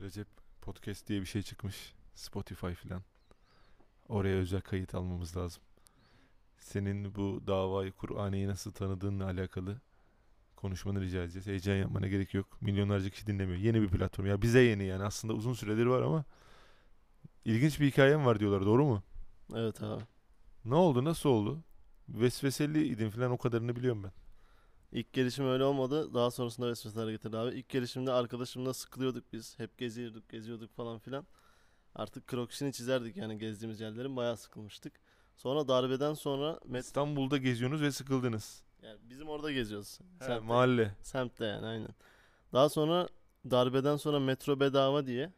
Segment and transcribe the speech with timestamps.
[0.00, 0.28] Recep
[0.60, 1.94] Podcast diye bir şey çıkmış.
[2.14, 3.02] Spotify filan.
[4.08, 5.62] Oraya özel kayıt almamız lazım.
[6.58, 9.80] Senin bu davayı Kur'an'ı nasıl tanıdığınla alakalı
[10.56, 11.46] konuşmanı rica edeceğiz.
[11.46, 12.62] Heyecan yapmana gerek yok.
[12.62, 13.58] Milyonlarca kişi dinlemiyor.
[13.58, 14.26] Yeni bir platform.
[14.26, 15.04] Ya bize yeni yani.
[15.04, 16.24] Aslında uzun süredir var ama
[17.44, 18.66] ilginç bir hikayem var diyorlar.
[18.66, 19.02] Doğru mu?
[19.54, 20.02] Evet abi.
[20.64, 21.04] Ne oldu?
[21.04, 21.60] Nasıl oldu?
[22.08, 24.12] Vesveseli idin filan o kadarını biliyorum ben.
[24.92, 26.14] İlk gelişim öyle olmadı.
[26.14, 27.54] Daha sonrasında vesveseler getirdi abi.
[27.54, 29.58] İlk gelişimde arkadaşımla sıkılıyorduk biz.
[29.58, 31.26] Hep geziyorduk, geziyorduk falan filan.
[31.94, 34.16] Artık krokisini çizerdik yani gezdiğimiz yerlerin.
[34.16, 34.92] Bayağı sıkılmıştık.
[35.36, 38.62] Sonra darbeden sonra met İstanbul'da geziyorsunuz ve sıkıldınız.
[38.82, 40.00] yani bizim orada geziyoruz.
[40.18, 40.46] He, Semtte.
[40.46, 40.94] mahalle.
[41.02, 41.94] Semtte yani aynen.
[42.52, 43.08] Daha sonra
[43.50, 45.32] darbeden sonra metro bedava diye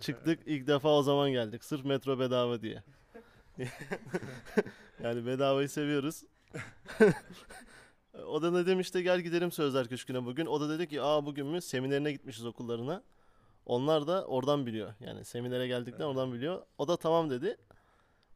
[0.00, 0.40] çıktık.
[0.46, 1.64] İlk defa o zaman geldik.
[1.64, 2.82] Sırf metro bedava diye.
[5.02, 6.22] yani bedavayı seviyoruz.
[8.26, 10.46] o da ne demişti gel gidelim Sözler Köşkü'ne bugün.
[10.46, 13.02] O da dedi ki aa bugün mü seminerine gitmişiz okullarına.
[13.66, 14.94] Onlar da oradan biliyor.
[15.00, 16.62] Yani seminere geldikten oradan biliyor.
[16.78, 17.56] O da tamam dedi.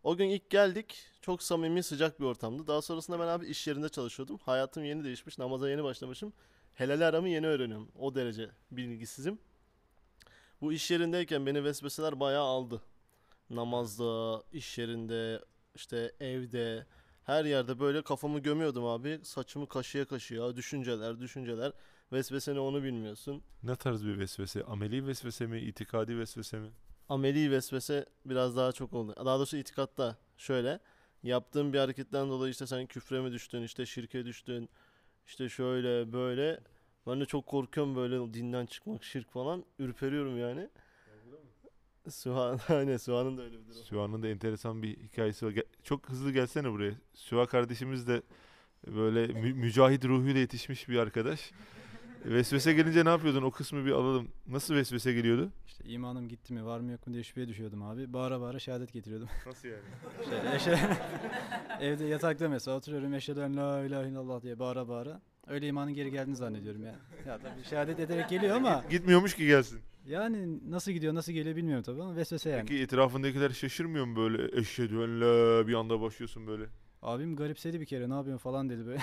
[0.03, 1.07] O gün ilk geldik.
[1.21, 2.67] Çok samimi sıcak bir ortamdı.
[2.67, 4.39] Daha sonrasında ben abi iş yerinde çalışıyordum.
[4.39, 5.39] Hayatım yeni değişmiş.
[5.39, 6.33] Namaza yeni başlamışım.
[6.75, 7.89] Helal aramı yeni öğreniyorum.
[7.99, 9.39] O derece bilgisizim.
[10.61, 12.83] Bu iş yerindeyken beni vesveseler bayağı aldı.
[13.51, 16.87] Namazda, iş yerinde, işte evde,
[17.29, 19.21] her yerde böyle kafamı gömüyordum abi.
[19.23, 21.73] Saçımı kaşıya kaşıya, düşünceler, düşünceler.
[22.13, 23.43] Vesvese ne onu bilmiyorsun.
[23.63, 24.65] Ne tarz bir vesvese?
[24.65, 25.61] Ameli vesvese mi?
[25.61, 26.69] itikadi vesvese mi?
[27.09, 29.15] Ameli vesvese biraz daha çok oldu.
[29.25, 30.81] Daha doğrusu itikatta şöyle.
[31.23, 34.69] Yaptığın bir hareketten dolayı işte sen küfre mi düştün, işte şirke düştün,
[35.27, 36.61] işte şöyle böyle.
[37.07, 39.65] Ben de çok korkuyorum böyle dinden çıkmak, şirk falan.
[39.79, 40.69] Ürperiyorum yani.
[42.09, 43.83] Sühan, aynen Sühan'ın da öyle bir durum.
[43.85, 45.51] Süha'nın da enteresan bir hikayesi var.
[45.51, 46.93] Gel- çok hızlı gelsene buraya.
[47.15, 48.23] Süha kardeşimiz de
[48.87, 51.51] böyle mü- mücahit ruhuyla yetişmiş bir arkadaş.
[52.25, 53.43] Vesvese gelince ne yapıyordun?
[53.43, 54.29] O kısmı bir alalım.
[54.47, 55.51] Nasıl vesvese geliyordu?
[55.67, 58.13] İşte imanım gitti mi var mı yok mu diye şüpheye düşüyordum abi.
[58.13, 59.29] Bağıra bağıra şehadet getiriyordum.
[59.47, 59.83] Nasıl yani?
[60.23, 60.97] İşte eşe-
[61.81, 65.21] evde yatakta mesela oturuyorum eşhedü en la ilahe illallah diye bağıra bağıra.
[65.49, 66.95] Öyle imanın geri geldiğini zannediyorum ya.
[67.27, 69.81] Ya tabii şehadet ederek geliyor ama Gitmiyormuş ki gelsin.
[70.07, 72.61] yani nasıl gidiyor nasıl geliyor bilmiyorum tabii ama vesvese yani.
[72.69, 74.61] Peki etrafındakiler şaşırmıyor mu böyle?
[74.61, 76.65] Eşhedü en la bir anda başlıyorsun böyle.
[77.03, 79.01] Abim garipsedi bir kere ne yapıyorsun falan dedi böyle.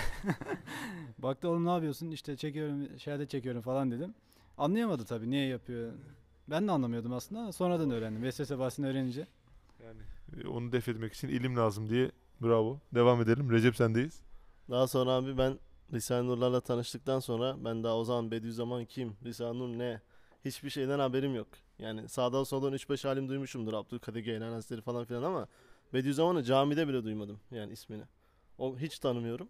[1.18, 4.14] Baktı oğlum ne yapıyorsun işte çekiyorum şehadet çekiyorum falan dedim.
[4.58, 5.92] Anlayamadı tabii niye yapıyor.
[6.50, 8.22] Ben de anlamıyordum aslında sonradan öğrendim.
[8.22, 9.26] Vesvese bahsini öğrenince.
[9.84, 10.00] Yani
[10.44, 12.10] e, onu def etmek için ilim lazım diye.
[12.42, 12.80] Bravo.
[12.94, 13.50] Devam edelim.
[13.50, 14.20] Recep sendeyiz.
[14.70, 15.58] Daha sonra abi ben
[15.92, 20.00] Risale-i Nur'larla tanıştıktan sonra ben daha o zaman Bediüzzaman kim, Risale-i Nur ne
[20.44, 21.48] hiçbir şeyden haberim yok.
[21.78, 25.48] Yani sağdan soldan 3-5 halim duymuşumdur Abdülkadir Geylan Hazretleri falan filan ama
[25.92, 28.02] Bediüzzaman'ı camide bile duymadım yani ismini.
[28.58, 29.48] O hiç tanımıyorum.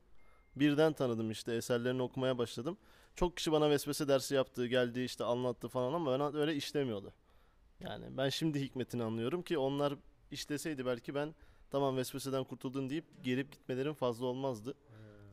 [0.56, 2.78] Birden tanıdım işte eserlerini okumaya başladım.
[3.14, 7.12] Çok kişi bana vesvese dersi yaptı, geldi işte anlattı falan ama ben öyle işlemiyordu.
[7.80, 9.94] Yani ben şimdi hikmetini anlıyorum ki onlar
[10.30, 11.34] işleseydi belki ben
[11.70, 14.74] tamam vesveseden kurtuldun deyip gelip gitmelerim fazla olmazdı.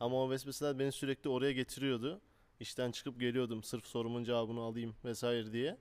[0.00, 2.20] Ama o vesveseler beni sürekli oraya getiriyordu.
[2.60, 5.76] İşten çıkıp geliyordum sırf sorumun cevabını alayım vesaire diye.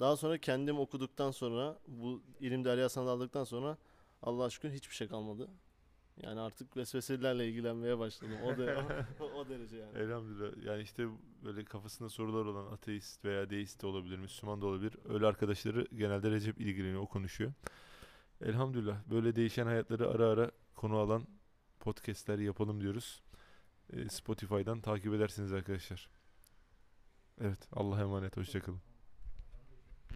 [0.00, 3.78] Daha sonra kendim okuduktan sonra bu ilim derya sanat aldıktan sonra
[4.22, 5.48] Allah şükür hiçbir şey kalmadı.
[6.22, 8.36] Yani artık vesveselerle ilgilenmeye başladım.
[8.44, 8.48] O,
[9.24, 9.98] o, o derece yani.
[9.98, 10.64] Elhamdülillah.
[10.64, 11.06] Yani işte
[11.44, 14.96] böyle kafasında sorular olan ateist veya deist de olabilir, Müslüman da olabilir.
[15.08, 17.52] Öyle arkadaşları genelde Recep ilgileniyor, o konuşuyor.
[18.44, 18.96] Elhamdülillah.
[19.10, 21.22] Böyle değişen hayatları ara ara konu alan
[21.80, 23.22] podcastler yapalım diyoruz.
[23.92, 26.10] Ee, Spotify'dan takip edersiniz arkadaşlar.
[27.40, 27.68] Evet.
[27.72, 28.36] Allah'a emanet.
[28.36, 28.91] Hoşçakalın.